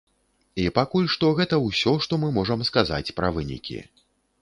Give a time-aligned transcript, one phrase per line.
[0.63, 3.83] І пакуль што гэта ўсё, што мы можам сказаць пра вынікі.